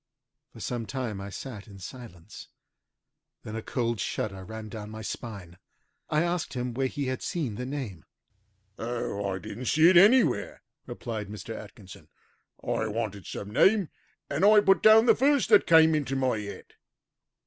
[0.51, 2.47] For some time I sat in silence.
[3.43, 5.59] Then a cold shudder ran down my spine.
[6.09, 8.05] I asked him where he had seen the name.
[8.79, 11.55] "Oh, I didn't see it anywhere," replied Mr.
[11.55, 12.07] Atkinson.
[12.63, 13.89] "I wanted some name,
[14.27, 16.73] and I put down the first that came into my head.